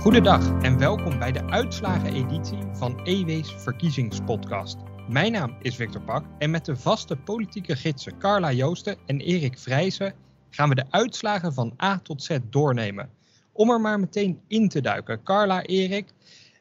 [0.00, 4.76] Goedendag en welkom bij de uitslageneditie van EW's verkiezingspodcast.
[5.08, 9.58] Mijn naam is Victor Pak en met de vaste politieke gidsen Carla Joosten en Erik
[9.58, 10.14] Vrijzen
[10.50, 13.10] gaan we de uitslagen van A tot Z doornemen.
[13.52, 15.22] Om er maar meteen in te duiken.
[15.22, 16.12] Carla, Erik,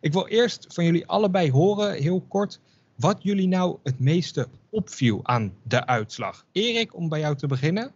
[0.01, 2.59] ik wil eerst van jullie allebei horen, heel kort,
[2.95, 6.45] wat jullie nou het meeste opviel aan de uitslag.
[6.51, 7.91] Erik, om bij jou te beginnen.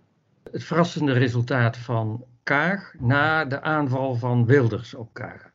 [0.51, 5.51] Het verrassende resultaat van Kaag na de aanval van Wilders op Kaag.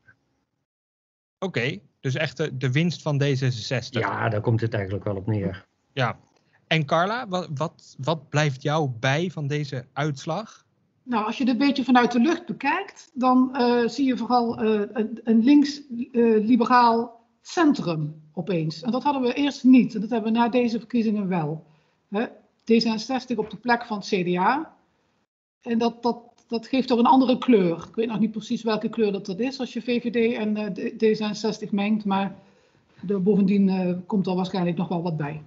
[1.38, 3.88] Oké, dus echt de, de, winst van D66.
[3.90, 5.66] Ja, daar komt het eigenlijk wel op neer.
[5.92, 6.18] Ja.
[6.66, 10.66] En Carla, wat, wat, wat blijft jou bij van deze uitslag?
[11.02, 14.64] Nou, als je het een beetje vanuit de lucht bekijkt, dan uh, zie je vooral
[14.64, 17.08] uh, een, een links-liberaal uh,
[17.40, 18.82] centrum opeens.
[18.82, 19.94] En dat hadden we eerst niet.
[19.94, 21.66] En dat hebben we na deze verkiezingen wel.
[22.08, 22.26] Hè?
[22.72, 24.76] D66 op de plek van het CDA.
[25.60, 27.76] En dat, dat, dat geeft toch een andere kleur.
[27.88, 31.70] Ik weet nog niet precies welke kleur dat, dat is als je VVD en D66
[31.70, 32.04] mengt.
[32.04, 32.34] Maar
[33.08, 35.42] er, bovendien komt er waarschijnlijk nog wel wat bij.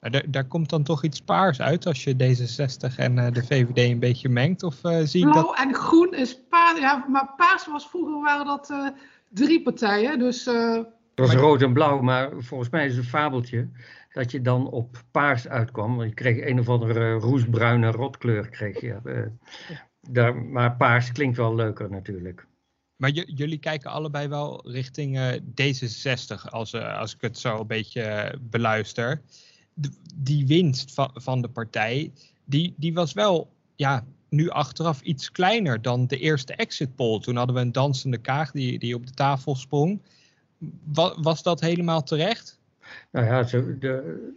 [0.00, 3.78] Daar, daar, komt dan toch iets paars uit als je D66 en uh, de VVD
[3.78, 4.62] een beetje mengt?
[4.62, 5.58] Of uh, zie Blauw dat...
[5.58, 6.78] en groen is paars.
[6.78, 8.88] Ja, maar paars was vroeger waren dat uh,
[9.28, 10.18] drie partijen.
[10.18, 13.68] Dus, dat was rood en blauw, maar volgens mij is het een fabeltje
[14.12, 15.96] dat je dan op paars uitkwam.
[15.96, 18.48] Want je kreeg een of andere roesbruine rotkleur.
[18.48, 18.96] Kreeg je.
[20.08, 22.46] Daar, maar paars klinkt wel leuker natuurlijk.
[22.96, 29.22] Maar jullie kijken allebei wel richting D66, als, als ik het zo een beetje beluister
[30.14, 32.12] die winst van, van de partij,
[32.44, 37.20] die, die was wel ja, nu achteraf iets kleiner dan de eerste exit poll.
[37.20, 40.02] Toen hadden we een dansende kaag die, die op de tafel sprong.
[40.84, 42.58] Was, was dat helemaal terecht?
[43.10, 44.32] Nou ja, de,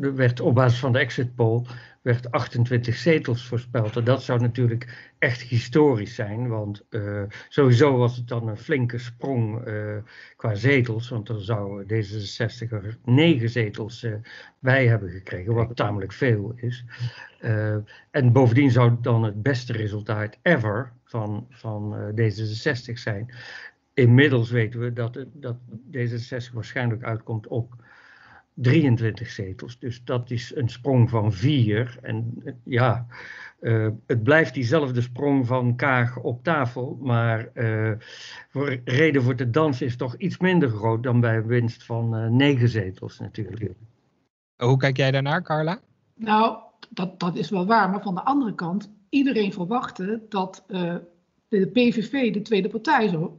[0.00, 1.62] er werd op basis van de exit poll
[2.06, 3.96] werd 28 zetels voorspeld.
[3.96, 8.98] En dat zou natuurlijk echt historisch zijn, want uh, sowieso was het dan een flinke
[8.98, 9.96] sprong uh,
[10.36, 14.14] qua zetels, want dan zou D66 er 9 zetels uh,
[14.58, 16.84] bij hebben gekregen, wat tamelijk veel is.
[18.10, 23.34] en bovendien zou het dan het beste resultaat ever van, van D66 zijn.
[23.94, 25.56] Inmiddels weten we dat, dat
[25.92, 27.84] D66 waarschijnlijk uitkomt op
[28.56, 29.78] 23 zetels.
[29.78, 31.98] Dus dat is een sprong van vier.
[32.02, 33.06] En ja,
[33.60, 36.98] uh, het blijft diezelfde sprong van Kaag op tafel.
[37.00, 37.92] Maar uh,
[38.48, 42.16] voor, reden voor de dans is toch iets minder groot dan bij een winst van
[42.16, 43.72] uh, negen zetels natuurlijk.
[44.56, 45.80] Hoe kijk jij daarnaar, Carla?
[46.14, 46.58] Nou,
[46.90, 47.90] dat, dat is wel waar.
[47.90, 50.64] Maar van de andere kant, iedereen verwachtte dat
[51.48, 53.30] de PVV de tweede partij zou,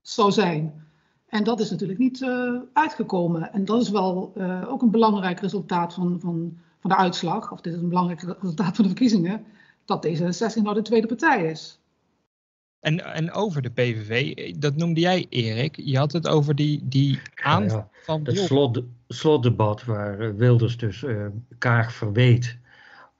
[0.00, 0.84] zou zijn.
[1.30, 3.52] En dat is natuurlijk niet uh, uitgekomen.
[3.52, 7.52] En dat is wel uh, ook een belangrijk resultaat van, van, van de uitslag.
[7.52, 9.44] Of dit is een belangrijk resultaat van de verkiezingen.
[9.84, 11.80] Dat D66 nou de tweede partij is.
[12.80, 15.76] En, en over de PVV, dat noemde jij Erik.
[15.76, 18.02] Je had het over die, die aanval ja, ja.
[18.02, 18.20] van...
[18.24, 21.26] Het slot, slotdebat waar Wilders dus uh,
[21.58, 22.58] Kaag verweet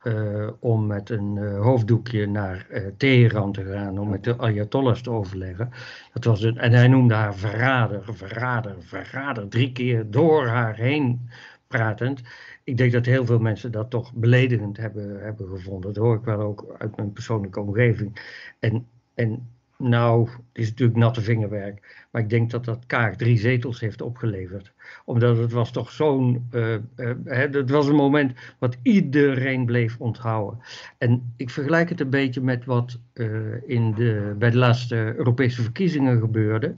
[0.03, 5.03] uh, om met een uh, hoofddoekje naar uh, Teheran te gaan om met de Ayatollahs
[5.03, 5.71] te overleggen.
[6.12, 11.28] Dat was het, en hij noemde haar verrader, verrader, verrader, drie keer door haar heen
[11.66, 12.22] pratend.
[12.65, 15.93] Ik denk dat heel veel mensen dat toch beledigend hebben, hebben gevonden.
[15.93, 18.21] Dat hoor ik wel ook uit mijn persoonlijke omgeving.
[18.59, 19.49] En, en
[19.81, 22.07] nou, het is natuurlijk natte vingerwerk.
[22.11, 24.73] Maar ik denk dat dat Kaag drie zetels heeft opgeleverd.
[25.05, 26.49] Omdat het was toch zo'n.
[26.53, 30.59] Uh, uh, het was een moment wat iedereen bleef onthouden.
[30.99, 33.29] En ik vergelijk het een beetje met wat uh,
[33.67, 36.75] in de, bij de laatste Europese verkiezingen gebeurde.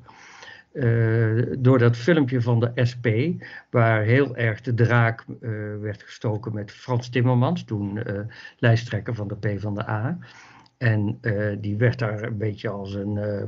[1.59, 3.07] door dat filmpje van de SP,
[3.71, 5.25] waar heel erg de draak
[5.81, 8.03] werd gestoken met Frans Timmermans, toen
[8.59, 10.19] lijsttrekker van de PvdA.
[10.83, 13.43] En uh, die werd daar een beetje als een, uh,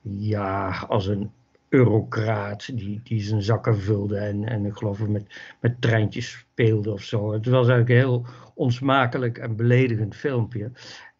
[0.00, 1.30] ja, als een
[1.68, 7.02] eurocraat die, die zijn zakken vulde en, en ik geloof met, met treintjes speelde of
[7.02, 7.32] zo.
[7.32, 10.70] Het was eigenlijk een heel onsmakelijk en beledigend filmpje.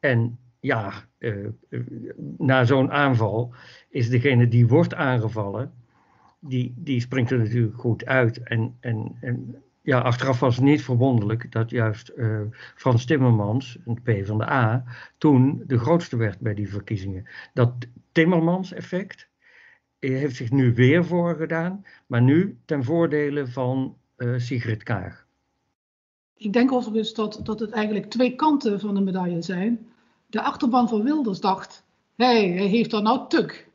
[0.00, 1.48] En ja, uh,
[2.39, 3.54] na zo'n aanval
[3.89, 5.72] is degene die wordt aangevallen,
[6.39, 8.42] die, die springt er natuurlijk goed uit.
[8.42, 12.41] En, en, en ja, achteraf was het niet verwonderlijk dat juist uh,
[12.75, 14.84] Frans Timmermans, een P van de A,
[15.19, 17.28] toen de grootste werd bij die verkiezingen.
[17.53, 17.72] Dat
[18.13, 19.28] Timmermans-effect
[19.98, 25.27] heeft zich nu weer voorgedaan, maar nu ten voordele van uh, Sigrid Kaag.
[26.37, 29.87] Ik denk overigens dat, dat het eigenlijk twee kanten van de medaille zijn.
[30.27, 31.84] De achterban van Wilders dacht,
[32.16, 33.69] hey, hij heeft er nou tuk.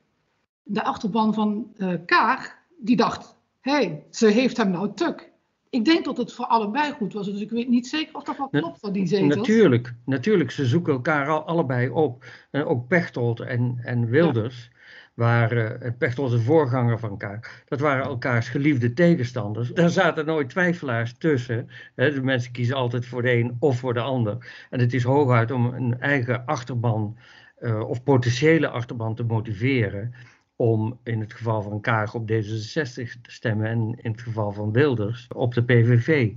[0.64, 5.32] De achterban van uh, Kaag, die dacht, hey, ze heeft hem nou tuk.
[5.70, 8.38] Ik denk dat het voor allebei goed was, dus ik weet niet zeker of dat
[8.38, 9.36] wel klopt van die zetels.
[9.36, 12.26] Natuurlijk, natuurlijk, ze zoeken elkaar al, allebei op.
[12.52, 14.72] En ook Pechtold en, en Wilders
[15.14, 17.64] waren uh, Pechtold de voorganger van elkaar.
[17.68, 19.70] Dat waren elkaars geliefde tegenstanders.
[19.74, 21.70] Daar zaten nooit twijfelaars tussen.
[21.96, 24.66] De mensen kiezen altijd voor de een of voor de ander.
[24.70, 27.18] En het is hooguit om een eigen achterban
[27.60, 30.14] uh, of potentiële achterban te motiveren
[30.62, 34.72] om in het geval van Kaag op D66 te stemmen en in het geval van
[34.72, 36.32] Wilders op de PVV.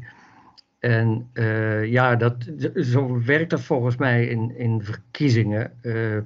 [0.79, 2.35] En uh, ja, dat,
[2.75, 5.73] zo werkt dat volgens mij in, in verkiezingen.
[5.83, 6.19] Uh,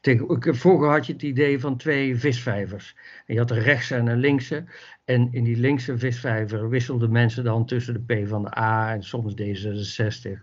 [0.00, 2.96] tegen, vroeger had je het idee van twee visvijvers.
[3.26, 4.64] En je had een rechtse en een linkse.
[5.04, 9.02] En in die linkse visvijver wisselden mensen dan tussen de P van de A en
[9.02, 10.40] soms D66.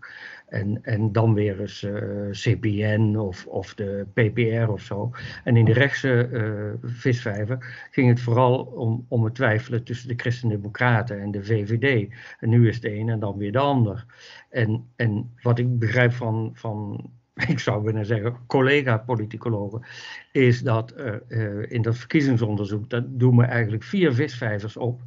[0.50, 5.12] En, en dan weer eens eh, CPN of, of de PPR of zo.
[5.44, 10.13] En in de rechtse uh, visvijver ging het vooral om, om het twijfelen tussen de
[10.18, 12.13] Christen-Democraten en de VVD.
[12.40, 14.06] En nu is de een en dan weer de ander.
[14.50, 17.10] En, en wat ik begrijp van, van
[17.48, 19.86] ik zou willen zeggen, collega-politicologen,
[20.31, 20.94] is dat
[21.28, 25.02] uh, in dat verkiezingsonderzoek, dat doen we eigenlijk vier visvijvers op.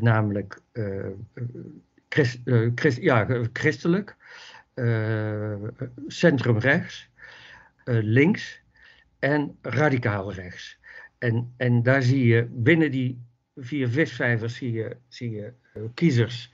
[0.00, 1.06] namelijk uh,
[2.74, 4.16] Christ, ja, christelijk,
[4.74, 5.54] uh,
[6.06, 7.08] centrumrechts,
[7.84, 8.62] uh, links
[9.18, 10.78] en radicaal rechts.
[11.18, 13.22] En, en daar zie je binnen die
[13.56, 15.52] vier visvijvers zie je, zie je
[15.94, 16.52] kiezers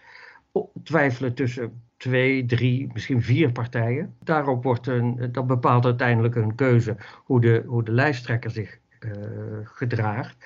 [0.83, 4.15] twijfelen tussen twee, drie, misschien vier partijen.
[4.23, 8.79] Daarop wordt een, dat bepaalt uiteindelijk een keuze hoe de, hoe de lijsttrekker zich
[9.63, 10.37] gedraagt.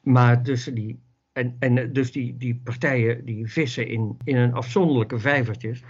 [0.00, 1.00] Maar tussen die
[1.36, 5.82] en, en dus die, die partijen die vissen in, in een afzonderlijke vijvertjes.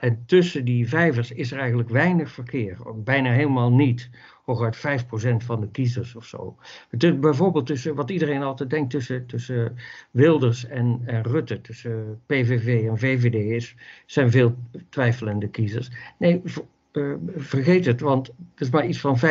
[0.00, 2.76] En tussen die vijvers is er eigenlijk weinig verkeer.
[2.94, 4.10] Bijna helemaal niet.
[4.44, 4.80] Hooguit 5%
[5.44, 6.56] van de kiezers of zo.
[7.20, 9.76] bijvoorbeeld tussen wat iedereen altijd denkt tussen, tussen
[10.10, 11.60] Wilders en, en Rutte.
[11.60, 13.76] Tussen PVV en VVD is,
[14.06, 14.54] zijn veel
[14.88, 15.90] twijfelende kiezers.
[16.18, 16.42] Nee,
[16.92, 19.22] uh, vergeet het, want het is maar iets van 5%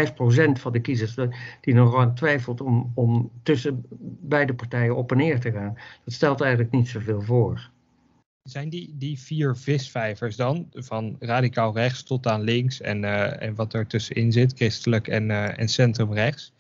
[0.52, 1.16] van de kiezers
[1.62, 3.86] die nog aan twijfelt om, om tussen
[4.22, 5.78] beide partijen op en neer te gaan.
[6.04, 7.70] Dat stelt eigenlijk niet zoveel voor.
[8.44, 13.56] Zijn die, die vier visvijvers dan, van radicaal rechts tot aan links en, uh, en
[13.56, 16.54] wat er tussenin zit, christelijk en, uh, en centrumrechts,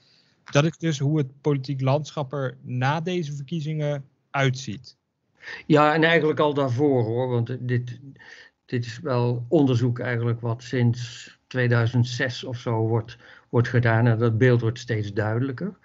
[0.52, 4.98] dat is dus hoe het politiek landschap er na deze verkiezingen uitziet?
[5.66, 8.00] Ja, en eigenlijk al daarvoor hoor, want dit,
[8.70, 13.18] dit is wel onderzoek eigenlijk wat sinds 2006 of zo wordt,
[13.50, 14.08] wordt gedaan.
[14.08, 15.78] En dat beeld wordt steeds duidelijker.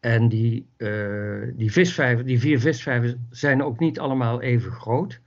[0.00, 5.20] En die, uh, die, visvijver, die vier visvijvers zijn ook niet allemaal even groot.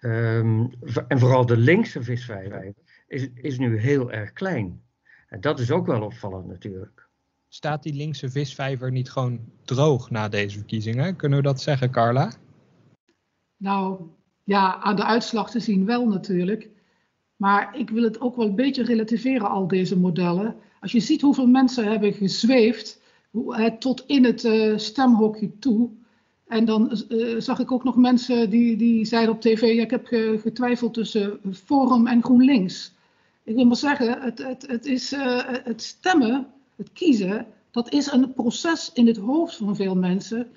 [0.00, 0.72] Um,
[1.08, 2.72] en vooral de linkse visvijver
[3.06, 4.82] is, is nu heel erg klein.
[5.28, 7.08] En dat is ook wel opvallend natuurlijk.
[7.48, 11.16] Staat die linkse visvijver niet gewoon droog na deze verkiezingen?
[11.16, 12.32] Kunnen we dat zeggen, Carla?
[13.56, 14.10] Nou,
[14.50, 16.68] ja, aan de uitslag te zien wel natuurlijk.
[17.36, 20.56] Maar ik wil het ook wel een beetje relativeren, al deze modellen.
[20.80, 23.00] Als je ziet hoeveel mensen hebben gezweefd
[23.78, 25.88] tot in het uh, stemhokje toe.
[26.46, 29.90] En dan uh, zag ik ook nog mensen die, die zeiden op tv, ja, ik
[29.90, 30.06] heb
[30.40, 32.92] getwijfeld tussen Forum en GroenLinks.
[33.44, 38.12] Ik wil maar zeggen, het, het, het, is, uh, het stemmen, het kiezen, dat is
[38.12, 40.50] een proces in het hoofd van veel mensen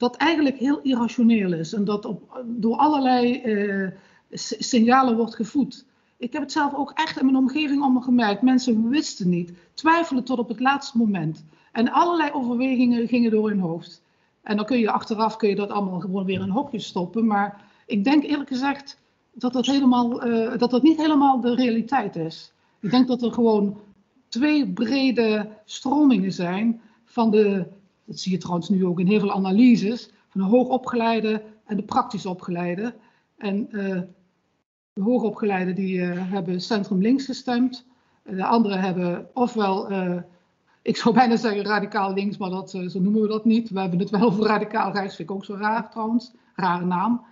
[0.00, 3.88] dat eigenlijk heel irrationeel is en dat op, door allerlei uh,
[4.30, 5.84] signalen wordt gevoed.
[6.16, 8.42] Ik heb het zelf ook echt in mijn omgeving allemaal gemerkt.
[8.42, 11.44] Mensen wisten niet, twijfelen tot op het laatste moment.
[11.72, 14.02] En allerlei overwegingen gingen door hun hoofd.
[14.42, 17.26] En dan kun je achteraf kun je dat allemaal gewoon weer in een hokje stoppen.
[17.26, 18.98] Maar ik denk eerlijk gezegd
[19.32, 22.52] dat dat, helemaal, uh, dat dat niet helemaal de realiteit is.
[22.80, 23.78] Ik denk dat er gewoon
[24.28, 27.66] twee brede stromingen zijn van de
[28.10, 31.82] dat zie je trouwens nu ook in heel veel analyses, van de hoogopgeleide en de
[31.82, 32.94] praktisch opgeleide.
[33.36, 34.00] En uh,
[34.92, 37.86] de hoogopgeleide die uh, hebben centrum links gestemd.
[38.22, 39.90] De anderen hebben ofwel,
[40.82, 43.70] ik zou bijna zeggen radicaal links, maar dat, zo noemen we dat niet.
[43.70, 46.32] We hebben het wel voor radicaal rechts, vind ik ook zo raar trouwens.
[46.54, 47.24] Rare naam.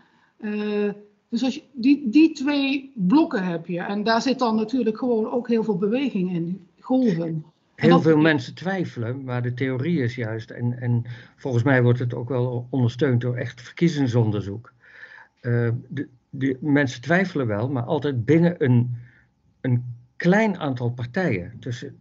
[1.29, 3.81] dus als je, die, die twee blokken heb je.
[3.81, 7.45] En daar zit dan natuurlijk gewoon ook heel veel beweging in, golven.
[7.81, 11.05] Heel veel mensen twijfelen, maar de theorie is juist, en, en
[11.37, 14.73] volgens mij wordt het ook wel ondersteund door echt verkiezingsonderzoek.
[15.43, 18.97] Uh, de, de, mensen twijfelen wel, maar altijd binnen een,
[19.61, 19.85] een
[20.17, 21.53] klein aantal partijen.
[21.61, 21.99] Tussen,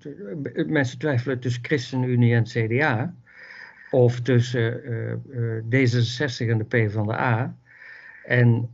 [0.68, 3.16] mensen twijfelen tussen ChristenUnie en CDA,
[3.92, 7.58] of tussen uh, uh, D66 en de PvdA,
[8.26, 8.70] en,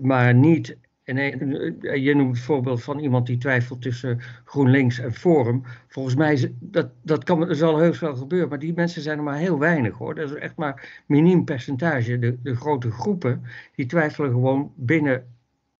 [0.00, 0.76] maar niet
[1.10, 5.62] En je noemt het voorbeeld van iemand die twijfelt tussen GroenLinks en Forum.
[5.88, 9.38] Volgens mij, dat, dat kan, zal heus wel gebeuren, maar die mensen zijn er maar
[9.38, 10.14] heel weinig hoor.
[10.14, 12.18] Dat is echt maar miniem percentage.
[12.18, 13.42] De, de grote groepen,
[13.74, 15.26] die twijfelen gewoon binnen,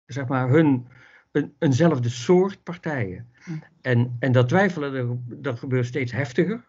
[0.06, 0.86] zeg maar, hun,
[1.32, 3.26] een, eenzelfde soort partijen.
[3.80, 6.64] En, en dat twijfelen, dat gebeurt steeds heftiger.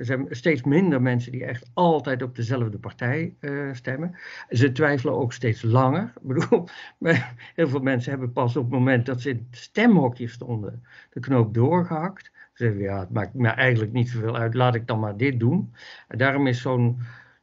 [0.00, 4.16] Er zijn steeds minder mensen die echt altijd op dezelfde partij uh, stemmen.
[4.50, 6.12] Ze twijfelen ook steeds langer.
[6.20, 6.68] Ik bedoel,
[7.54, 11.20] heel veel mensen hebben pas op het moment dat ze in het stemhokje stonden de
[11.20, 12.30] knoop doorgehakt.
[12.52, 15.40] Ze zeggen, ja, het maakt me eigenlijk niet zoveel uit, laat ik dan maar dit
[15.40, 15.74] doen.
[16.08, 16.66] En daarom is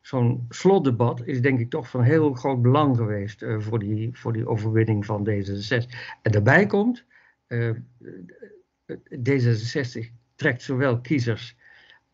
[0.02, 4.34] zo'n slotdebat is denk ik toch van heel groot belang geweest uh, voor, die, voor
[4.34, 5.96] die overwinning van D66.
[6.22, 7.06] En daarbij komt,
[7.48, 7.72] uh,
[9.16, 11.57] D66 trekt zowel kiezers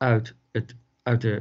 [0.03, 1.36] uit, het, uit de,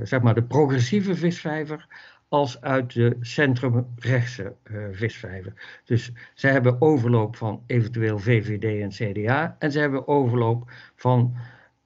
[0.00, 1.86] uh, zeg maar de progressieve visvijver
[2.28, 5.80] als uit de centrumrechtse uh, visvijver.
[5.84, 11.36] Dus zij hebben overloop van eventueel VVD en CDA en ze hebben overloop van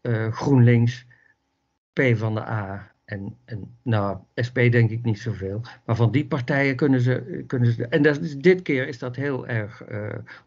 [0.02, 1.06] uh, GroenLinks,
[1.92, 5.60] P van de A en, en nou, SP denk ik niet zoveel.
[5.84, 7.44] Maar van die partijen kunnen ze.
[7.46, 9.82] Kunnen ze en dat dit keer is dat heel erg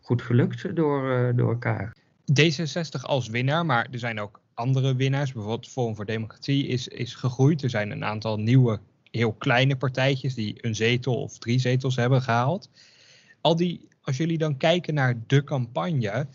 [0.02, 1.94] goed gelukt door, door elkaar.
[2.42, 5.34] D66 als winnaar, maar er zijn ook andere winnaars.
[5.34, 7.64] Bijvoorbeeld Forum voor Democratie is, is gegroeid.
[7.64, 8.80] Er zijn een aantal nieuwe,
[9.12, 12.70] heel kleine partijtjes die een zetel of drie zetels hebben gehaald.
[13.42, 16.28] Al die, als jullie dan kijken naar de campagne,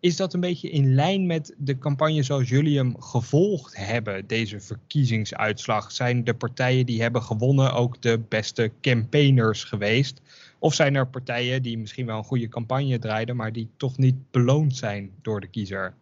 [0.00, 4.60] is dat een beetje in lijn met de campagne zoals jullie hem gevolgd hebben, deze
[4.60, 5.92] verkiezingsuitslag?
[5.92, 10.20] Zijn de partijen die hebben gewonnen ook de beste campaigners geweest?
[10.58, 14.30] Of zijn er partijen die misschien wel een goede campagne draaiden, maar die toch niet
[14.30, 15.94] beloond zijn door de kiezer?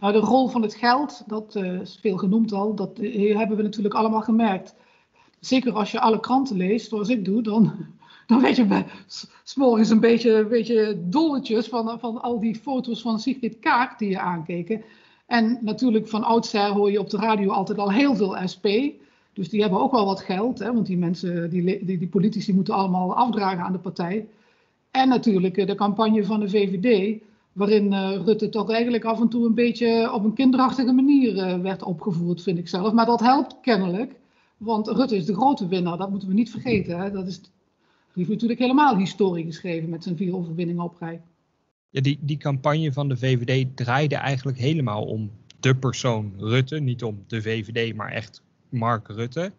[0.00, 3.56] Nou, de rol van het geld, dat uh, is veel genoemd al, dat uh, hebben
[3.56, 4.74] we natuurlijk allemaal gemerkt.
[5.40, 7.72] Zeker als je alle kranten leest, zoals ik doe, dan,
[8.26, 8.84] dan weet je
[9.42, 14.18] s'morgens een beetje, beetje dolletjes van, van al die foto's van Sigrid Kaak die je
[14.18, 14.82] aankeken.
[15.26, 18.66] En natuurlijk van oudsher hoor je op de radio altijd al heel veel SP.
[19.32, 22.54] Dus die hebben ook wel wat geld, hè, want die mensen, die, die, die politici
[22.54, 24.28] moeten allemaal afdragen aan de partij.
[24.90, 27.20] En natuurlijk eh, de campagne van de VVD,
[27.58, 31.60] waarin uh, Rutte toch eigenlijk af en toe een beetje op een kinderachtige manier uh,
[31.60, 32.92] werd opgevoerd, vind ik zelf.
[32.92, 34.14] Maar dat helpt kennelijk,
[34.56, 36.98] want Rutte is de grote winnaar, dat moeten we niet vergeten.
[36.98, 37.10] Hè.
[37.10, 37.40] Dat is,
[38.14, 41.20] heeft natuurlijk helemaal historie geschreven met zijn vier overwinningen op rij.
[41.90, 47.02] Ja, die, die campagne van de VVD draaide eigenlijk helemaal om de persoon Rutte, niet
[47.02, 49.52] om de VVD, maar echt Mark Rutte.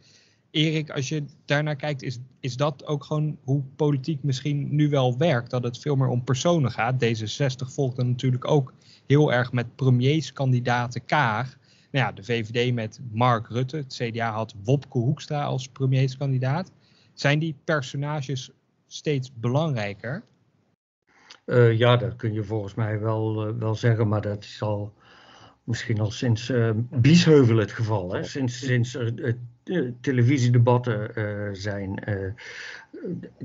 [0.51, 5.17] Erik, als je daarnaar kijkt, is, is dat ook gewoon hoe politiek misschien nu wel
[5.17, 5.49] werkt?
[5.49, 7.05] Dat het veel meer om personen gaat.
[7.05, 8.73] D66 volgde natuurlijk ook
[9.05, 11.57] heel erg met premierskandidaten Kaag.
[11.91, 13.77] Nou ja, de VVD met Mark Rutte.
[13.77, 16.71] Het CDA had Wopke Hoekstra als premierskandidaat.
[17.13, 18.51] Zijn die personages
[18.87, 20.23] steeds belangrijker?
[21.45, 24.93] Uh, ja, dat kun je volgens mij wel, uh, wel zeggen, maar dat is al
[25.63, 28.13] misschien al sinds uh, Biesheuvel het geval.
[28.13, 28.23] Hè?
[28.23, 29.37] Sinds, sinds er
[30.01, 32.03] televisiedebatten uh, zijn,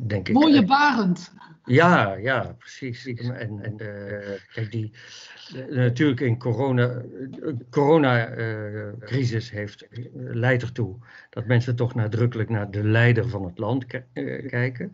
[0.07, 0.35] denk ik.
[0.35, 1.33] Mooie Barend.
[1.65, 3.07] Ja, ja, precies.
[3.07, 3.77] En, en
[4.53, 4.91] kijk, die,
[5.69, 7.03] natuurlijk in corona,
[7.71, 10.97] coronacrisis heeft, leidt ertoe
[11.31, 13.87] dat mensen toch nadrukkelijk naar de leider van het land
[14.47, 14.93] kijken.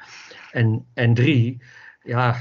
[0.52, 1.62] En, en drie,
[2.04, 2.36] ja,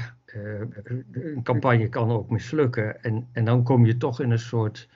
[1.11, 3.03] een campagne kan ook mislukken.
[3.03, 4.89] En, en dan kom je toch in een soort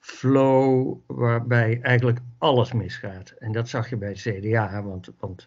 [0.00, 3.30] flow waarbij eigenlijk alles misgaat.
[3.30, 5.46] En dat zag je bij het CDA, want, want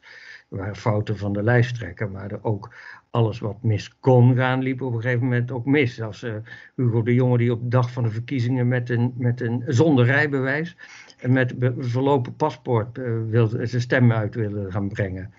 [0.52, 2.74] waren fouten van de lijsttrekker, maar er ook
[3.10, 6.02] alles wat mis kon gaan, liep op een gegeven moment ook mis.
[6.02, 6.34] Als uh,
[6.76, 10.06] Hugo de Jonge die op de dag van de verkiezingen met een, met een zonder
[10.06, 10.78] rijbewijs
[11.18, 15.34] en met verlopen paspoort uh, wilde, zijn stem uit wilde gaan brengen.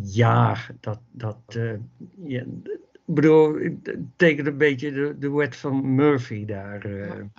[0.00, 1.72] Ja, dat, dat uh,
[2.24, 2.44] ja,
[3.04, 6.86] bedoel, het tekent een beetje de, de wet van Murphy daar.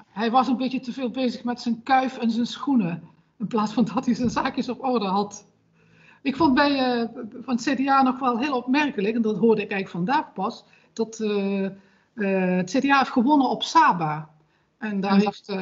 [0.09, 3.03] Hij was een beetje te veel bezig met zijn kuif en zijn schoenen.
[3.39, 5.47] In plaats van dat hij zijn zaakjes op orde had.
[6.25, 7.07] Ik vond bij uh,
[7.43, 10.63] van het CDA nog wel heel opmerkelijk, en dat hoorde ik eigenlijk vandaag pas,
[10.93, 11.61] dat uh,
[12.13, 14.29] uh, het CDA heeft gewonnen op Saba.
[14.77, 15.55] En daar heeft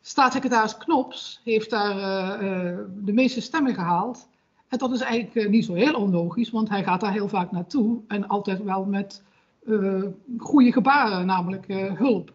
[0.00, 1.96] staatssecretaris Knops heeft daar
[3.04, 4.28] de meeste stemmen gehaald.
[4.68, 8.00] En dat is eigenlijk niet zo heel onlogisch, want hij gaat daar heel vaak naartoe
[8.08, 9.22] en altijd wel met
[10.38, 12.32] goede gebaren, namelijk hulp.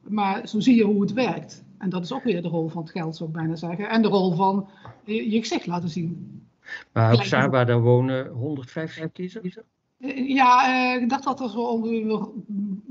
[0.00, 1.64] Maar zo zie je hoe het werkt.
[1.78, 3.88] En dat is ook weer de rol van het geld, zou ik bijna zeggen.
[3.88, 4.68] En de rol van
[5.04, 6.40] je, je gezicht laten zien.
[6.92, 9.58] Maar op Saba, daar wonen 150 kiezers?
[10.14, 11.80] Ja, uh, ik dacht dat er zo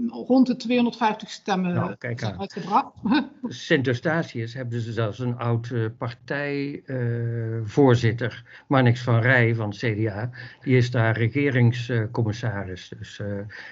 [0.07, 2.91] rond de 250 stemmen nou, zijn uitgebracht.
[3.47, 10.29] Sint-Eustatius hebben ze zelfs een oud uh, partijvoorzitter, uh, Marnix van Rij van het CDA.
[10.61, 12.91] Die is daar regeringscommissaris.
[12.97, 13.27] dus uh,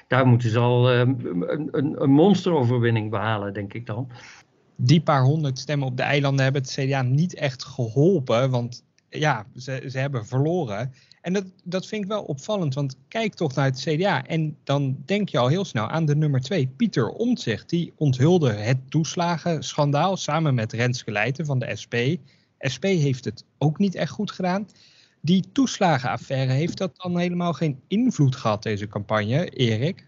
[0.08, 4.10] daar moeten ze al een, een, een monsteroverwinning behalen, denk ik dan.
[4.75, 9.46] Die paar honderd stemmen op de eilanden hebben het CDA niet echt geholpen, want ja,
[9.56, 10.94] ze, ze hebben verloren.
[11.22, 14.98] En dat, dat vind ik wel opvallend, want kijk toch naar het CDA en dan
[15.06, 17.70] denk je al heel snel aan de nummer twee, Pieter Omtzigt.
[17.70, 21.96] Die onthulde het toeslagenschandaal samen met Renske Leijten van de SP.
[22.74, 24.68] SP heeft het ook niet echt goed gedaan.
[25.22, 30.08] Die toeslagenaffaire, heeft dat dan helemaal geen invloed gehad, deze campagne, Erik?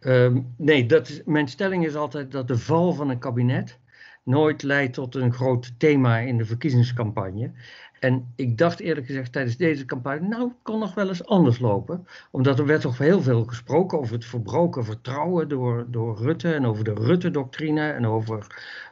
[0.00, 3.78] Um, nee, dat mijn stelling is altijd dat de val van een kabinet
[4.24, 7.52] nooit leidt tot een groot thema in de verkiezingscampagne.
[8.00, 11.58] En ik dacht eerlijk gezegd tijdens deze campagne, nou, het kon nog wel eens anders
[11.58, 12.06] lopen.
[12.30, 16.66] Omdat er werd toch heel veel gesproken over het verbroken vertrouwen door, door Rutte en
[16.66, 18.46] over de Rutte-doctrine en over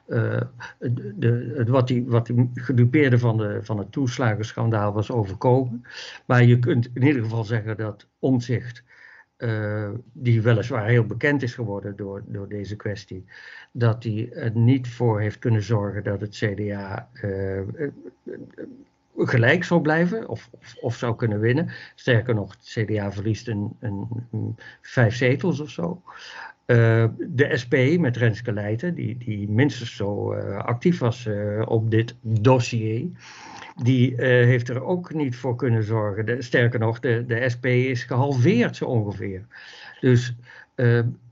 [0.09, 0.41] uh,
[0.79, 5.83] de, wat die, wat die gedupeerde van, de, van het toeslagenschandaal was overkomen.
[6.27, 8.83] Maar je kunt in ieder geval zeggen dat omzicht
[9.38, 13.25] uh, die weliswaar heel bekend is geworden door, door deze kwestie,
[13.73, 17.61] dat hij er niet voor heeft kunnen zorgen dat het CDA uh,
[19.27, 21.71] gelijk zou blijven of, of, of, zou kunnen winnen.
[21.95, 26.03] Sterker nog, het CDA verliest een, een, vijf zetels of zo.
[26.67, 31.91] Uh, de SP met Renske Leijten, die, die minstens zo uh, actief was uh, op
[31.91, 33.07] dit dossier,
[33.83, 36.43] die heeft er ook niet voor kunnen zorgen.
[36.45, 39.47] Sterker nog, de, de SP is gehalveerd zo ongeveer.
[40.01, 40.35] Dus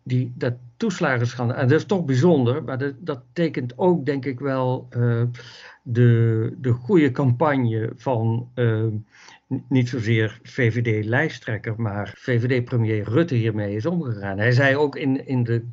[0.02, 4.40] die, dat toeslagenschandaal, en dat is toch bijzonder, maar dat, dat tekent ook denk ik
[4.40, 4.88] wel
[5.83, 8.87] de, de goede campagne van uh,
[9.68, 14.38] niet zozeer VVD-lijsttrekker, maar VVD-premier Rutte hiermee is omgegaan.
[14.38, 15.64] Hij zei ook in, in, de,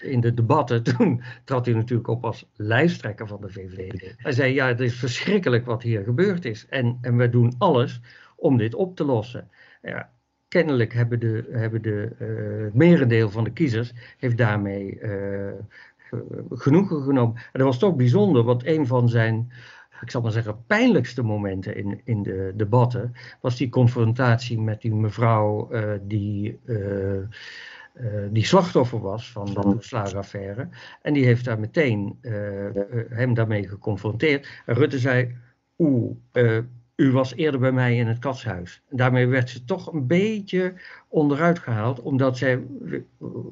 [0.00, 4.14] in de debatten, toen trad hij natuurlijk op als lijsttrekker van de VVD.
[4.16, 8.00] Hij zei, ja, het is verschrikkelijk wat hier gebeurd is en, en we doen alles
[8.36, 9.48] om dit op te lossen.
[9.82, 10.10] Ja,
[10.54, 15.52] kennelijk hebben de, hebben de uh, merendeel van de kiezers heeft daarmee uh,
[16.50, 17.36] genoegen genomen.
[17.36, 19.52] En dat was toch bijzonder, want een van zijn,
[20.00, 24.94] ik zal maar zeggen, pijnlijkste momenten in, in de debatten was die confrontatie met die
[24.94, 26.58] mevrouw uh, die.
[26.64, 27.22] Uh,
[28.30, 30.68] die slachtoffer was van de toeslagenaffaire.
[31.02, 32.18] En die heeft daar meteen
[33.08, 34.62] hem daarmee geconfronteerd.
[34.66, 35.36] En Rutte zei:
[35.78, 36.16] Oeh,
[36.96, 38.82] u was eerder bij mij in het katshuis.
[38.90, 40.74] Daarmee werd ze toch een beetje
[41.08, 42.62] onderuit gehaald, omdat zij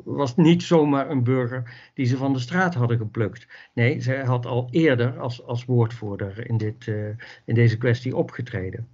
[0.05, 3.47] was niet zomaar een burger die ze van de straat hadden geplukt.
[3.75, 7.09] Nee, zij had al eerder als, als woordvoerder in, dit, uh,
[7.45, 8.89] in deze kwestie opgetreden.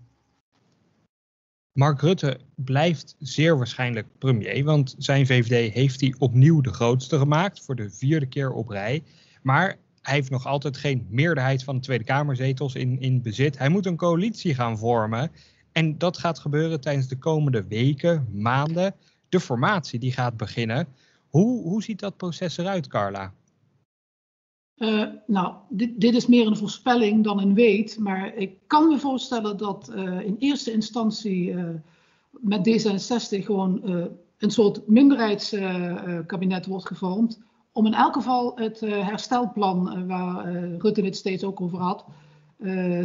[1.72, 7.64] Mark Rutte blijft zeer waarschijnlijk premier, want zijn VVD heeft hij opnieuw de grootste gemaakt
[7.64, 9.02] voor de vierde keer op rij.
[9.42, 9.76] Maar
[10.08, 13.58] hij heeft nog altijd geen meerderheid van de Tweede Kamerzetels in, in bezit.
[13.58, 15.30] Hij moet een coalitie gaan vormen.
[15.72, 18.94] En dat gaat gebeuren tijdens de komende weken, maanden.
[19.28, 20.88] De formatie die gaat beginnen.
[21.28, 23.32] Hoe, hoe ziet dat proces eruit, Carla?
[24.76, 27.98] Uh, nou, dit, dit, is meer een voorspelling dan een weet.
[27.98, 31.68] Maar ik kan me voorstellen dat uh, in eerste instantie uh,
[32.30, 33.82] met D66 gewoon
[34.38, 37.38] een soort minderheidskabinet wordt gevormd
[37.78, 41.78] om in elk geval het uh, herstelplan, uh, waar uh, Rutte het steeds ook over
[41.78, 42.04] had,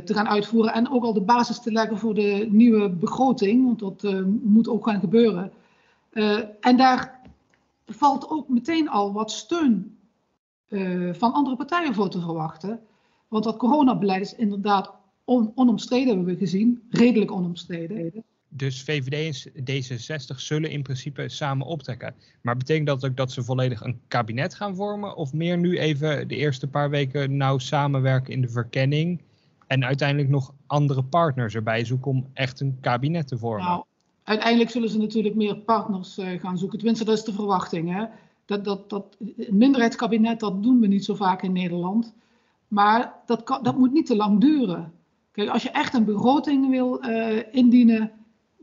[0.05, 0.73] te gaan uitvoeren.
[0.73, 4.85] En ook al de basis te leggen voor de nieuwe begroting, want dat moet ook
[4.85, 5.51] gaan gebeuren.
[6.59, 7.19] en daar
[7.85, 9.97] valt ook meteen al wat steun
[11.11, 12.79] van andere partijen voor te verwachten.
[13.27, 14.91] Want dat coronabeleid is inderdaad
[15.23, 18.23] on onomstreden, hebben we gezien, redelijk onomstreden.
[18.55, 22.15] Dus VVD en D66 zullen in principe samen optrekken.
[22.41, 25.15] Maar betekent dat ook dat ze volledig een kabinet gaan vormen?
[25.15, 29.21] Of meer nu even de eerste paar weken nauw samenwerken in de verkenning?
[29.67, 33.65] En uiteindelijk nog andere partners erbij zoeken om echt een kabinet te vormen?
[33.65, 33.83] Nou,
[34.23, 36.77] uiteindelijk zullen ze natuurlijk meer partners uh, gaan zoeken.
[36.77, 37.93] Tenminste, dat is de verwachting.
[37.93, 38.05] Hè?
[38.45, 42.13] Dat, dat, dat, een minderheidskabinet, dat doen we niet zo vaak in Nederland.
[42.67, 44.91] Maar dat, kan, dat moet niet te lang duren.
[45.31, 48.11] Kijk, als je echt een begroting wil uh, indienen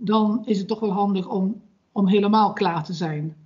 [0.02, 3.36] dan is het toch wel handig om, om helemaal klaar te zijn.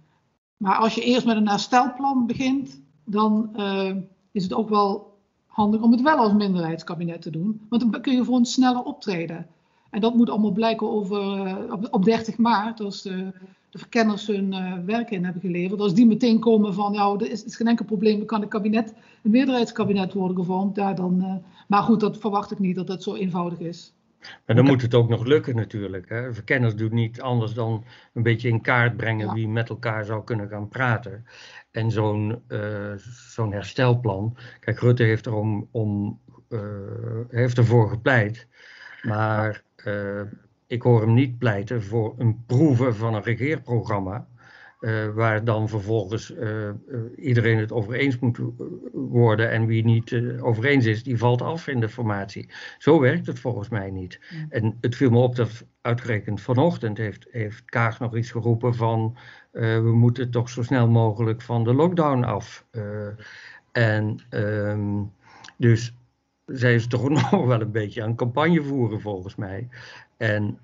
[0.57, 3.97] Maar als je eerst met een herstelplan begint, dan uh,
[4.33, 7.61] is het ook wel handig om het wel als minderheidskabinet te doen.
[7.69, 9.47] Want dan kun je voor een sneller optreden.
[9.91, 13.33] En dat moet allemaal blijken over, uh, op, op, 30 maart, als de,
[13.71, 15.81] de verkenners hun uh, werk in hebben geleverd.
[15.81, 19.31] Als die meteen komen van, nou, er is, geen enkel probleem, kan een kabinet, een
[19.31, 20.77] meerderheidskabinet worden gevormd.
[20.77, 23.93] Ja, dan, maar goed, dat verwacht ik niet dat dat zo eenvoudig is.
[24.47, 26.09] Maar dan moet het ook nog lukken natuurlijk.
[26.09, 26.35] Hè.
[26.35, 30.49] Verkenners doet niet anders dan een beetje in kaart brengen wie met elkaar zou kunnen
[30.49, 31.25] gaan praten.
[31.71, 32.93] En zo'n uh,
[33.31, 34.37] zo'n herstelplan.
[34.61, 36.61] Kijk, Rutte heeft, erom, om, uh,
[37.29, 38.49] heeft ervoor gepleit.
[39.03, 40.21] Maar uh,
[40.67, 44.29] ik hoor hem niet pleiten voor een proeven van een regeerprogramma.
[44.85, 46.73] Uh, waar dan vervolgens uh, uh,
[47.17, 48.39] iedereen het over eens moet
[48.93, 52.49] worden en wie niet over eens is, die valt af in de formatie.
[52.79, 54.21] Zo werkt het volgens mij niet.
[54.31, 54.47] Ja.
[54.49, 59.17] En het viel me op dat uitgerekend vanochtend heeft, heeft Kaag nog iets geroepen van
[59.53, 62.67] we moeten toch zo snel mogelijk van de lockdown af.
[63.73, 65.13] en um,
[65.57, 65.95] dus
[66.47, 69.69] zij is toch nog wel een beetje aan campagne voeren volgens mij.
[70.17, 70.59] En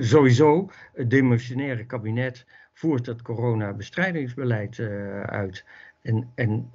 [0.00, 5.64] sowieso, het demissionaire kabinet voert het coronabestrijdingsbeleid uh, uit.
[6.02, 6.70] En, en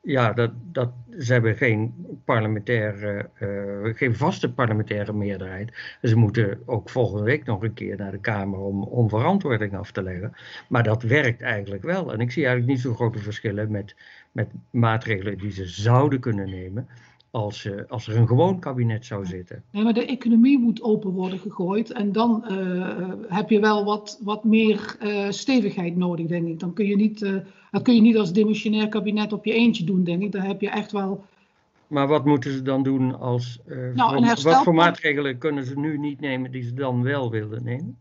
[0.00, 5.96] ja, dat, dat, ze hebben geen, parlementaire, uh, geen vaste parlementaire meerderheid.
[6.02, 9.90] Ze moeten ook volgende week nog een keer naar de Kamer om, om verantwoording af
[9.90, 10.32] te leggen.
[10.68, 12.12] Maar dat werkt eigenlijk wel.
[12.12, 13.96] En ik zie eigenlijk niet zo grote verschillen met,
[14.32, 16.88] met maatregelen die ze zouden kunnen nemen
[17.30, 19.62] als, uh, als er een gewoon kabinet zou zitten.
[19.70, 24.20] Nee, maar de economie moet open worden gegooid en dan uh, heb je wel wat,
[24.22, 26.60] wat meer uh, stevigheid nodig, denk ik.
[26.60, 27.20] Dan kun je niet,
[27.70, 30.32] dat kun je niet als demissionair kabinet op je eentje doen, denk ik.
[30.32, 31.24] Dan heb je echt wel...
[31.86, 33.60] Maar wat moeten ze dan doen als...
[33.94, 34.52] Nou, herstel...
[34.52, 37.96] Wat voor maatregelen kunnen ze nu niet nemen die ze dan wel wilden nemen?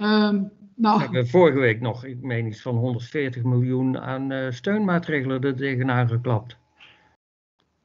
[0.00, 0.96] Um, nou...
[0.96, 6.08] We hebben vorige week nog, ik meen iets van 140 miljoen aan steunmaatregelen er tegenaan
[6.08, 6.56] geklapt.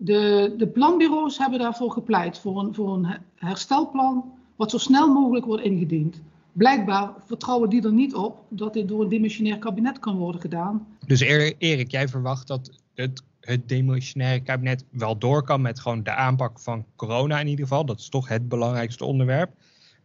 [0.04, 5.46] De, de planbureaus hebben daarvoor gepleit, voor een, voor een herstelplan wat zo snel mogelijk
[5.46, 6.22] wordt ingediend.
[6.52, 10.88] Blijkbaar vertrouwen die er niet op dat dit door een demissionair kabinet kan worden gedaan.
[11.06, 16.60] Dus Erik, jij verwacht dat het, het kabinet wel door kan met gewoon de aanpak
[16.60, 17.86] van corona in ieder geval.
[17.86, 19.52] Dat is toch het belangrijkste onderwerp.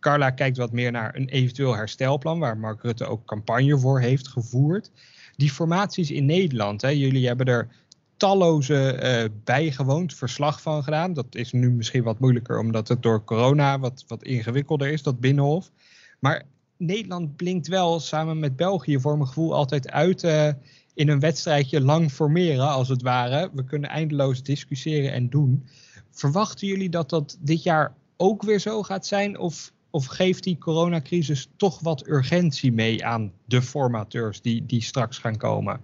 [0.00, 4.28] Carla kijkt wat meer naar een eventueel herstelplan, waar Mark Rutte ook campagne voor heeft
[4.28, 4.90] gevoerd.
[5.36, 7.68] Die formaties in Nederland, hè, jullie hebben er
[8.16, 11.12] talloze uh, bijgewoond, verslag van gedaan.
[11.12, 15.20] Dat is nu misschien wat moeilijker, omdat het door corona wat, wat ingewikkelder is, dat
[15.20, 15.70] binnenhof.
[16.18, 16.42] Maar
[16.76, 20.48] Nederland blinkt wel samen met België voor mijn gevoel altijd uit uh,
[20.94, 23.50] in een wedstrijdje lang formeren, als het ware.
[23.52, 25.66] We kunnen eindeloos discussiëren en doen.
[26.10, 29.38] Verwachten jullie dat dat dit jaar ook weer zo gaat zijn?
[29.38, 35.18] Of, of geeft die coronacrisis toch wat urgentie mee aan de formateurs die, die straks
[35.18, 35.80] gaan komen?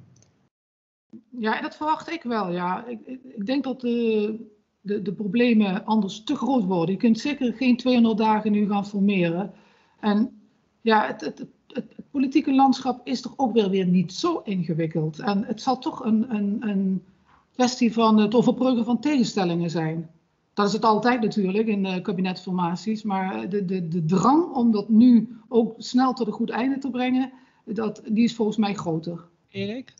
[1.42, 2.52] Ja, dat verwacht ik wel.
[2.52, 2.86] Ja.
[2.86, 4.36] Ik, ik denk dat de,
[4.80, 6.94] de, de, problemen anders te groot worden.
[6.94, 9.52] Je kunt zeker geen 200 dagen nu gaan formeren.
[10.00, 10.40] En
[10.80, 11.48] ja, het, het, het,
[11.96, 15.18] het politieke landschap is toch ook weer, weer niet zo ingewikkeld.
[15.18, 17.04] En het zal toch een, een, een
[17.52, 20.10] kwestie van het overbruggen van tegenstellingen zijn.
[20.54, 23.02] Dat is het altijd natuurlijk in de kabinetformaties.
[23.02, 26.90] Maar de, de, de drang om dat nu ook snel tot een goed einde te
[26.90, 27.32] brengen,
[27.64, 29.28] dat, die is volgens mij groter.
[29.48, 29.94] Erik?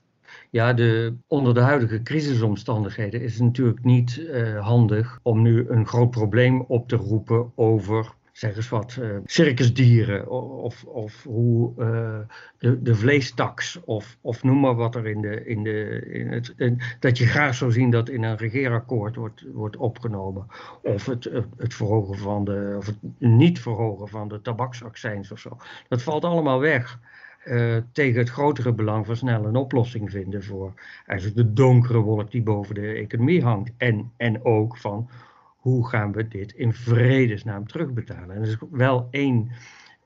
[0.51, 5.87] Ja, de, onder de huidige crisisomstandigheden is het natuurlijk niet uh, handig om nu een
[5.87, 10.29] groot probleem op te roepen over zeg eens wat, uh, circusdieren
[10.62, 12.18] of, of hoe uh,
[12.59, 16.55] de, de vleestaks of, of noem maar wat er in, de, in, de, in het,
[16.57, 20.47] in, dat je graag zou zien dat in een regeerakkoord wordt, wordt opgenomen.
[20.83, 25.57] Of het, het verhogen van de, of het niet verhogen van de tabaksaccijns of zo.
[25.88, 26.99] Dat valt allemaal weg.
[27.44, 30.72] Uh, tegen het grotere belang van snel een oplossing vinden voor
[31.07, 33.72] eigenlijk de donkere wolk die boven de economie hangt.
[33.76, 35.09] En, en ook van
[35.57, 38.35] hoe gaan we dit in vredesnaam terugbetalen.
[38.35, 39.50] En dat is wel één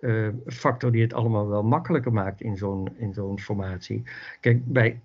[0.00, 4.02] uh, factor die het allemaal wel makkelijker maakt in zo'n, in zo'n formatie.
[4.40, 5.00] Kijk, bij,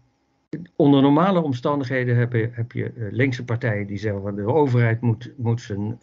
[0.75, 5.01] onder normale omstandigheden heb je, heb je uh, linkse partijen die zeggen dat de overheid
[5.01, 5.99] moet, moet zijn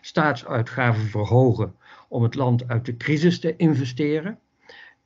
[0.00, 1.74] staatsuitgaven verhogen
[2.08, 4.38] om het land uit de crisis te investeren.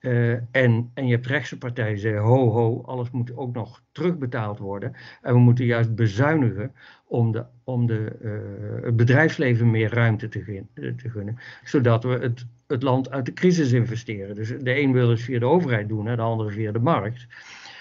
[0.03, 3.83] Uh, en, en je hebt rechtse partijen die zeggen, ho ho, alles moet ook nog
[3.93, 4.95] terugbetaald worden.
[5.21, 6.73] En we moeten juist bezuinigen
[7.07, 11.38] om, de, om de, uh, het bedrijfsleven meer ruimte te, te, gunnen.
[11.65, 14.35] Zodat we het, het land uit de crisis investeren.
[14.35, 17.27] Dus de een wil het via de overheid doen, de andere via de markt.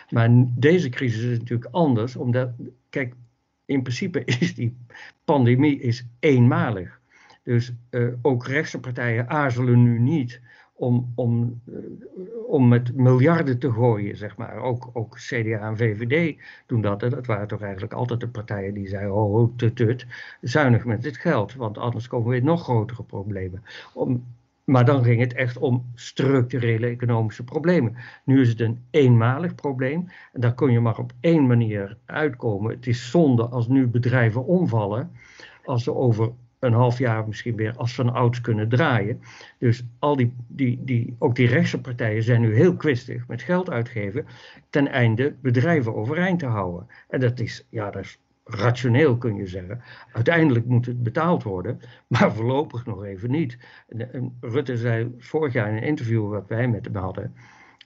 [0.10, 2.52] Maar deze crisis is natuurlijk anders, omdat,
[2.90, 3.14] kijk,
[3.66, 4.78] in principe is die
[5.26, 7.00] pandemie is eenmalig.
[7.44, 10.42] Dus uh, ook rechtse partijen aarzelen nu niet
[10.82, 11.74] om, om, eh,
[12.48, 14.56] om met miljarden te gooien, zeg maar.
[14.56, 17.00] Ook, ook CDA en VVD doen dat.
[17.00, 20.06] Dat waren toch eigenlijk altijd de partijen die zeiden, oh, oh tut, tut,
[20.42, 23.64] zuinig met dit geld, want anders komen we in nog grotere problemen.
[23.94, 24.24] Om,
[24.64, 27.96] maar dan ging het echt om structurele economische problemen.
[28.26, 32.72] Nu is het een eenmalig probleem en daar kun je maar op één manier uitkomen.
[32.72, 35.12] Het is zonde als nu bedrijven omvallen,
[35.64, 39.22] als ze over een half jaar misschien weer als van ouds kunnen draaien.
[39.58, 43.70] Dus al die, die, die, ook die rechtse partijen zijn nu heel kwistig met geld
[43.70, 44.26] uitgeven
[44.70, 46.88] ten einde bedrijven overeind te houden.
[47.10, 49.82] En dat is, ja, dat is rationeel kun je zeggen.
[50.12, 53.58] Uiteindelijk moet het betaald worden, maar voorlopig nog even niet.
[53.88, 57.36] En, Rutte zei vorig jaar in een interview wat wij met hem hadden,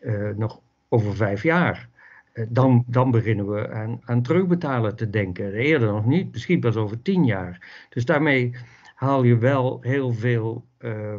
[0.01, 1.89] uh, nog over vijf jaar.
[2.35, 5.53] Uh, dan, dan beginnen we aan, aan terugbetalen te denken.
[5.53, 7.85] Eerder nog niet, misschien pas over tien jaar.
[7.89, 8.55] Dus daarmee
[8.95, 11.15] haal je wel heel veel uh,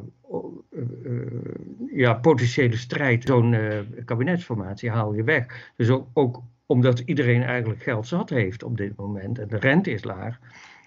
[1.93, 3.25] ja, potentiële strijd.
[3.25, 3.57] Zo'n
[4.05, 5.73] kabinetsformatie haal je weg.
[5.77, 9.91] Dus ook, ook omdat iedereen eigenlijk geld zat heeft op dit moment en de rente
[9.91, 10.39] is laag.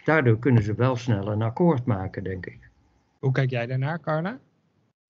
[0.04, 2.70] Daardoor kunnen ze wel snel een akkoord maken, denk ik.
[3.20, 4.39] Hoe kijk jij daarnaar, Carla?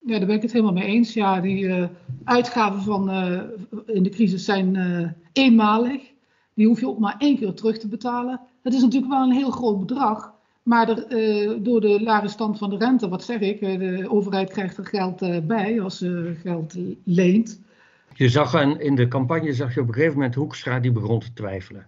[0.06, 1.12] Ja, daar ben ik het helemaal mee eens.
[1.12, 1.84] Ja, die uh,
[2.24, 3.42] uitgaven van, uh,
[3.86, 6.02] in de crisis zijn uh, eenmalig.
[6.54, 8.40] Die hoef je ook maar één keer terug te betalen.
[8.62, 10.32] Het is natuurlijk wel een heel groot bedrag.
[10.62, 14.76] Maar er, door de lage stand van de rente, wat zeg ik, de overheid krijgt
[14.76, 17.60] er geld bij als ze geld leent.
[18.14, 21.32] Je zag in de campagne, zag je op een gegeven moment Hoekstra die begon te
[21.32, 21.86] twijfelen.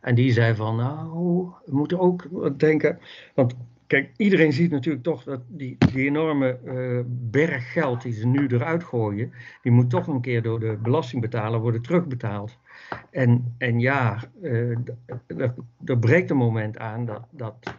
[0.00, 2.98] En die zei van, nou, we moeten ook denken,
[3.34, 3.54] want
[3.88, 8.46] kijk, iedereen ziet natuurlijk toch dat die, die enorme uh, berg geld die ze nu
[8.46, 12.58] eruit gooien, die moet toch een keer door de belastingbetaler worden terugbetaald.
[13.10, 14.76] En, en ja, uh,
[15.84, 17.76] er breekt een moment aan dat, dat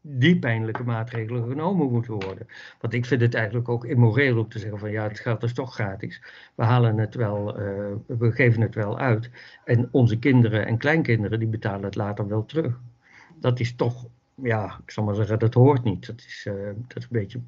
[0.00, 2.46] die pijnlijke maatregelen genomen moeten worden.
[2.80, 5.54] Want ik vind het eigenlijk ook immoreel om te zeggen van ja, het geld is
[5.54, 6.22] toch gratis.
[6.54, 9.30] We halen het wel, uh, we geven het wel uit.
[9.64, 12.80] En onze kinderen en kleinkinderen die betalen het later wel terug.
[13.40, 16.06] Dat is toch, ja, ik zal maar zeggen, dat hoort niet.
[16.06, 17.40] Dat is, uh, dat is een beetje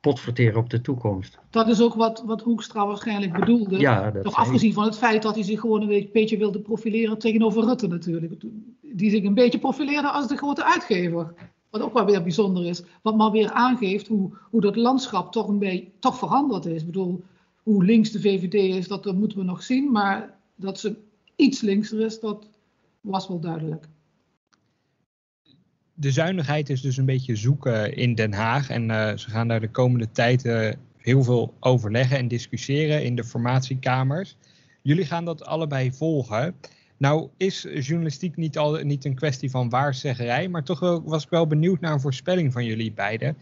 [0.00, 1.38] potverteren op de toekomst.
[1.50, 3.78] Dat is ook wat, wat Hoekstra waarschijnlijk bedoelde.
[3.78, 7.64] Ja, dat afgezien van het feit dat hij zich gewoon een beetje wilde profileren tegenover
[7.64, 8.44] Rutte natuurlijk.
[8.80, 11.34] Die zich een beetje profileerde als de grote uitgever.
[11.70, 12.82] Wat ook wel weer bijzonder is.
[13.02, 16.80] Wat maar weer aangeeft hoe, hoe dat landschap toch, een beetje, toch veranderd is.
[16.80, 17.24] Ik bedoel,
[17.62, 19.90] hoe links de VVD is, dat, dat moeten we nog zien.
[19.90, 20.96] Maar dat ze
[21.36, 22.48] iets linkser is, dat
[23.00, 23.88] was wel duidelijk.
[26.02, 28.70] De zuinigheid is dus een beetje zoeken in Den Haag.
[28.70, 33.16] En uh, ze gaan daar de komende tijd uh, heel veel overleggen en discussiëren in
[33.16, 34.36] de formatiekamers.
[34.82, 36.54] Jullie gaan dat allebei volgen.
[36.96, 41.46] Nou is journalistiek niet, al, niet een kwestie van waarzeggerij, maar toch was ik wel
[41.46, 43.36] benieuwd naar een voorspelling van jullie beiden.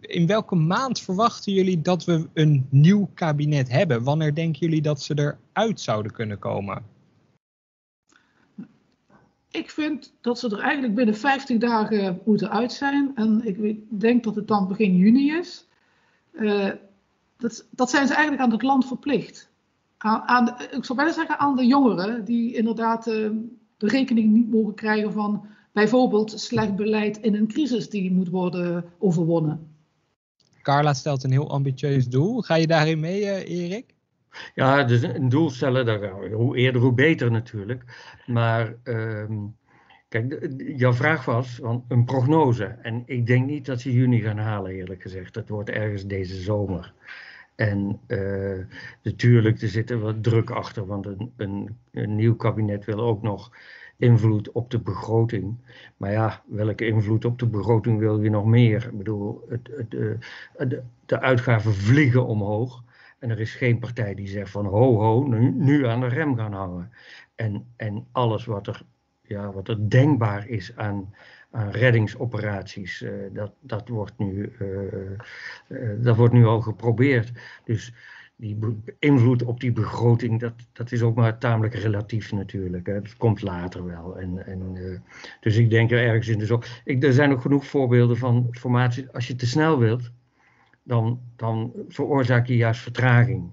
[0.00, 4.02] In welke maand verwachten jullie dat we een nieuw kabinet hebben?
[4.02, 6.82] Wanneer denken jullie dat ze eruit zouden kunnen komen?
[9.54, 13.12] Ik vind dat ze er eigenlijk binnen 50 dagen moeten uit zijn.
[13.14, 15.66] En ik denk dat het dan begin juni is.
[16.32, 16.70] Uh,
[17.36, 19.52] dat, dat zijn ze eigenlijk aan het land verplicht
[20.04, 23.30] aan, ik zou bijna zeggen aan de jongeren die inderdaad uh,
[23.76, 28.84] de rekening niet mogen krijgen van bijvoorbeeld slecht beleid in een crisis die moet worden
[28.98, 29.72] overwonnen.
[30.62, 32.40] Carla stelt een heel ambitieus doel.
[32.40, 33.94] Ga je daarin mee, uh, Erik?
[34.54, 37.84] Ja, dus een doel stellen, daar, hoe eerder hoe beter natuurlijk.
[38.26, 39.24] Maar uh,
[40.08, 42.64] kijk, jouw vraag was een prognose.
[42.64, 45.34] En ik denk niet dat ze juni gaan halen, eerlijk gezegd.
[45.34, 46.92] Dat wordt ergens deze zomer.
[47.54, 48.64] En uh,
[49.02, 53.50] natuurlijk, er zit er wat druk achter, want een, een, nieuw kabinet wil ook nog
[53.96, 55.56] invloed op de begroting.
[55.96, 58.84] Maar ja, welke invloed op de begroting wil je nog meer?
[58.84, 60.18] Ik bedoel, het, het, de,
[60.68, 62.83] de, de uitgaven vliegen omhoog.
[63.24, 66.36] En er is geen partij die zegt van ho ho, nu, nu aan de rem
[66.36, 66.90] gaan hangen.
[67.34, 68.82] En, en alles wat er,
[69.22, 71.14] ja, wat er denkbaar is aan,
[71.70, 73.02] reddingsoperaties.
[73.02, 74.52] Uh, dat, dat, wordt nu,
[75.68, 77.32] uh, dat wordt nu al geprobeerd.
[77.64, 77.92] Dus
[78.36, 78.58] die
[78.98, 82.86] invloed op die begroting, dat, dat is ook maar tamelijk relatief natuurlijk.
[82.86, 83.00] Hè.
[83.00, 84.18] Dat komt later wel.
[84.18, 85.02] En, en,
[85.40, 86.38] dus ik denk er ergens in.
[86.38, 89.10] Dus ook, ik, er zijn ook genoeg voorbeelden van formatie.
[89.10, 90.10] Als je te snel wilt,
[90.84, 93.50] dan, dan veroorzaak je juist vertraging.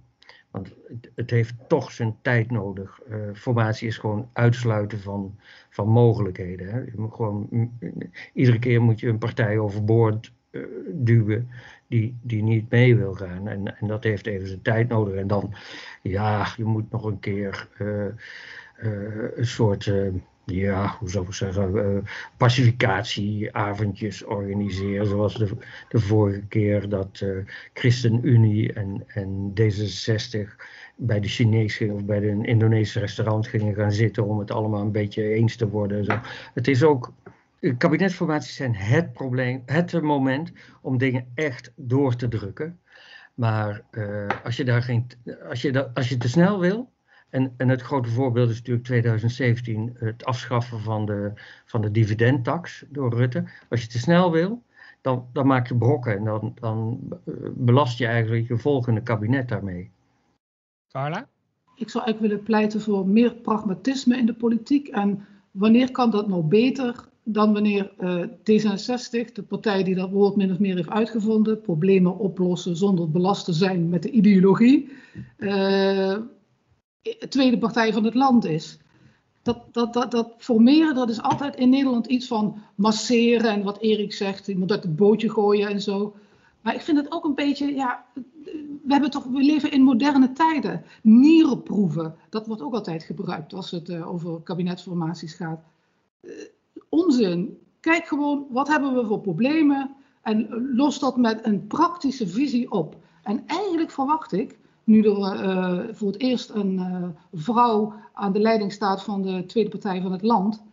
[0.51, 0.73] Want
[1.15, 2.99] het, heeft toch zijn tijd nodig.
[3.09, 5.37] Uh, formatie is gewoon uitsluiten van,
[5.69, 6.69] van mogelijkheden.
[6.69, 6.79] Hè.
[6.79, 7.71] Je moet gewoon,
[8.33, 11.49] iedere keer moet je een partij overboord uh, duwen
[11.87, 13.47] die, die niet mee wil gaan.
[13.47, 15.15] En, en dat heeft even zijn tijd nodig.
[15.15, 15.53] En dan,
[16.01, 18.05] ja, je moet nog een keer uh,
[19.35, 19.91] een soort
[20.55, 21.97] ja, hoe zou ik zeggen, uh,
[22.37, 25.05] pacificatieavondjes organiseren.
[25.05, 25.49] Zoals de,
[25.89, 30.55] de vorige keer dat uh, ChristenUnie en, en D66
[30.95, 34.91] bij de Chinese of bij een Indonesische restaurant gingen gaan zitten om het allemaal een
[34.91, 36.05] beetje eens te worden.
[36.05, 36.19] Zo.
[36.53, 37.13] Het is ook,
[37.77, 42.79] kabinetsformaties zijn het probleem, het moment om dingen echt door te drukken.
[43.33, 45.07] Maar uh, als, je daar geen,
[45.49, 46.91] als, je als je te snel wil,
[47.31, 51.31] en, en het grote voorbeeld is natuurlijk 2017 het afschaffen van de,
[51.65, 53.43] van de dividendtax door Rutte.
[53.69, 54.63] Als je te snel wil,
[55.01, 59.49] dan, dan maak je brokken en dan, dan eh, belast je eigenlijk je volgende kabinet
[59.49, 59.91] daarmee.
[60.91, 61.27] Carla?
[61.75, 64.87] Ik zou eigenlijk willen pleiten voor meer pragmatisme in de politiek.
[64.87, 70.35] En wanneer kan dat nou beter dan wanneer uh, D66, de partij die dat woord
[70.35, 74.91] min of meer heeft uitgevonden, problemen oplossen zonder belast te zijn met de ideologie,
[75.37, 76.17] uh,
[77.29, 78.79] tweede partij van het land is.
[79.41, 83.77] Dat, dat, dat, dat formeren, dat is altijd in Nederland iets van masseren en wat
[83.77, 86.15] Erik zegt, moet uit het bootje gooien en zo.
[86.61, 88.05] Maar ik vind het ook een beetje, ja,
[88.43, 90.83] we, hebben toch, leven in moderne tijden.
[91.01, 95.63] Nierenproeven, dat wordt ook altijd gebruikt als het uh, over kabinetsformaties gaat.
[96.21, 96.31] Uh,
[96.89, 97.57] onzin.
[97.79, 102.95] Kijk gewoon, wat hebben we voor problemen en los dat met een praktische visie op.
[103.23, 106.81] En eigenlijk verwacht ik, nu er uh, voor het eerst een
[107.33, 110.63] vrouw aan de leiding staat van de tweede partij van het land,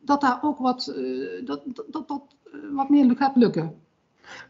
[0.00, 0.94] dat daar ook wat,
[1.44, 2.22] dat, dat, dat,
[2.72, 3.74] wat meer gaat lukken.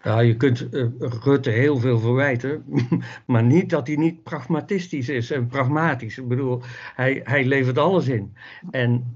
[0.02, 2.64] Ja, je kunt Rutte heel veel verwijten,
[3.26, 6.18] maar niet dat hij niet pragmatistisch is en pragmatisch.
[6.18, 6.60] Ik bedoel,
[6.94, 8.36] hij, hij levert alles in.
[8.70, 9.12] En,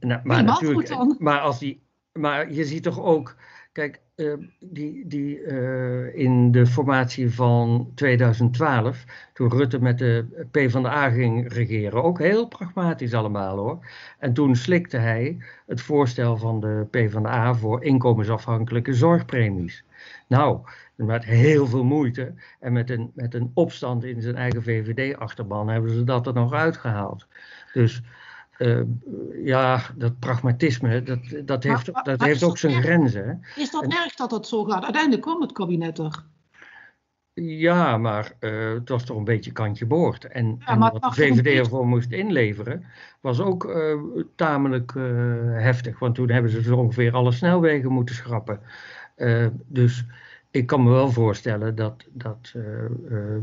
[0.00, 3.36] nou, maar, natuurlijk, maar, als die, maar je ziet toch ook,
[3.74, 5.42] kijk, uh, die, die
[6.12, 13.14] in de formatie van 2012, toen Rutte met de PvdA ging regeren, ook heel pragmatisch
[13.14, 13.86] allemaal hoor.
[14.18, 19.84] En toen slikte hij het voorstel van de PvdA voor inkomensafhankelijke zorgpremies.
[20.28, 20.60] Nou,
[20.94, 25.90] met heel veel moeite en met een, met een opstand in zijn eigen VVD-achterban hebben
[25.90, 27.26] ze dat er nog uitgehaald.
[27.72, 28.02] Dus
[28.58, 28.80] uh,
[29.44, 32.84] ja, dat pragmatisme, dat, dat heeft, maar, dat maar heeft ook zijn erg?
[32.84, 33.24] grenzen.
[33.54, 33.60] Hè?
[33.62, 34.82] Is dat En- erg dat dat zo gaat?
[34.82, 36.24] Uiteindelijk kwam het kabinet er.
[37.34, 40.24] Ja, maar eh, het was toch een beetje kantje boord.
[40.24, 42.84] En, en wat de VVD ervoor moest inleveren,
[43.20, 43.98] was ook eh,
[44.34, 45.02] tamelijk eh,
[45.44, 45.98] heftig.
[45.98, 48.60] Want toen hebben ze zo ongeveer alle snelwegen moeten schrappen.
[49.14, 50.04] Eh, dus
[50.50, 53.42] ik kan me wel voorstellen dat, dat eh, eh,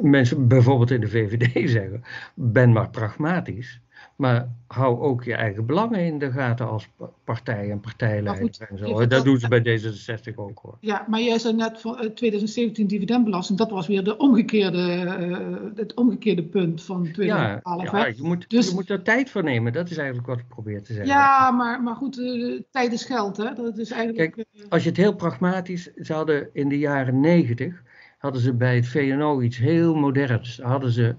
[0.00, 2.02] mensen bijvoorbeeld in de VVD zeggen:
[2.34, 3.80] ben maar pragmatisch.
[4.16, 8.78] Maar hou ook je eigen belangen in de gaten als pa- partij en partijleider en
[8.78, 8.98] zo.
[8.98, 10.76] Dat dat- doen ze bij D66 ook hoor.
[10.80, 15.76] Ja, maar jij zei net van eh, 2017 dividendbelasting, dat was weer de omgekeerde, eh,
[15.76, 17.82] het omgekeerde punt van Ja, 2012.
[17.82, 18.06] ja hè?
[18.06, 19.72] je, moet, Dus- je moet er tijd voor nemen.
[19.72, 21.12] Dat is eigenlijk wat ik probeer te zeggen.
[21.14, 23.54] Ja, maar, maar goed, eh, tijd is geld, hè?
[23.54, 24.36] Dat is eigenlijk.
[24.36, 27.82] eh, Als je het heel pragmatisch, ze hadden in de jaren negentig,
[28.18, 30.60] hadden ze bij het VNO iets heel moderns.
[30.62, 31.14] Hadden ze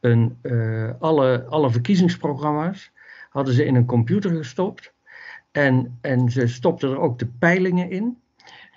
[0.00, 2.92] een, eh, alle, alle verkiezingsprogramma's
[3.30, 4.92] hadden ze in een computer gestopt.
[5.50, 8.18] En, en ze stopten er ook de peilingen in.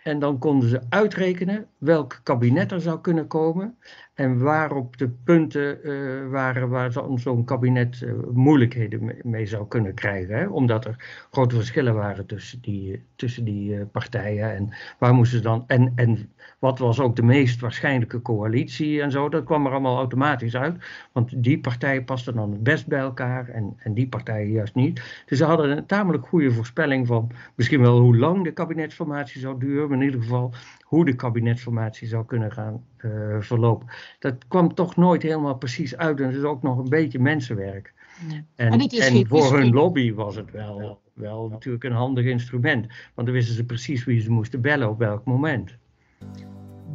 [0.04, 3.78] En dan konden ze uitrekenen welk kabinet er zou kunnen komen.
[4.22, 9.94] En waarop de punten eh, waren waar zo- zo'n kabinet eh, moeilijkheden mee, zou kunnen
[9.94, 10.36] krijgen.
[10.36, 10.48] Hè?
[10.48, 14.56] Omdat er grote verschillen waren tussen die, tussen die eh, partijen.
[14.56, 15.64] En waar moesten dan.
[15.68, 16.30] En, en
[16.60, 19.30] wat was ook de meest waarschijnlijke coalitie en zo.
[19.30, 20.76] Dat kwam er allemaal automatisch uit.
[21.12, 25.24] Want die partijen pasten dan het best bij elkaar en, en die partijen juist niet.
[25.26, 29.60] Dus ze hadden een tamelijk goede voorspelling van misschien wel hoe lang de kabinetsformatie zou
[29.60, 29.90] duren.
[29.90, 30.54] Maar in ieder geval
[30.92, 33.88] hoe de kabinetsformatie zou kunnen gaan eh, verlopen.
[34.20, 36.20] Dat kwam toch nooit helemaal precies uit.
[36.20, 37.94] En het is ook nog een beetje mensenwerk.
[38.28, 38.36] Ja.
[38.56, 41.92] En, En het is en geen voor hun lobby was het wel, wel natuurlijk een
[41.92, 42.88] handig instrument.
[42.88, 45.78] Want dan wisten ze precies wie ze moesten bellen op welk moment.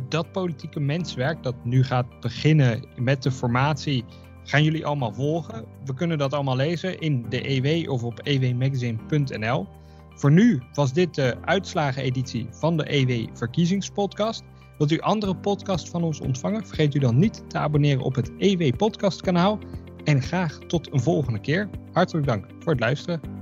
[0.08, 4.04] Dat politieke menswerk dat nu gaat beginnen met de formatie,
[4.42, 5.64] gaan jullie allemaal volgen.
[5.84, 9.66] We kunnen dat allemaal lezen in de EW of op ewmagazine.nl.
[10.16, 14.42] Voor nu was dit de uitslageneditie van de EW Verkiezingspodcast.
[14.78, 16.66] Wilt u andere podcasts van ons ontvangen?
[16.66, 19.58] Vergeet u dan niet te abonneren op het EW Podcast kanaal.
[20.04, 21.68] En graag tot een volgende keer.
[21.92, 23.35] Hartelijk dank voor het luisteren.